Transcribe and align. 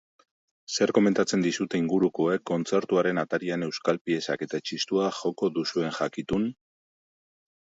Zer 0.75 0.91
komentatzen 0.97 1.43
dizute 1.47 1.79
ingurukoek 1.81 2.45
kontzertuaren 2.51 3.23
atarian 3.25 3.67
euskal 3.67 4.01
piezak 4.09 4.47
eta 4.47 4.61
txistua 4.71 5.13
joko 5.21 5.51
duzuen 5.59 5.97
jakitun? 6.01 6.49